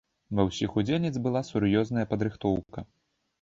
[0.37, 2.85] Ва ўсіх удзельніц была сур'ёзная падрыхтоўка.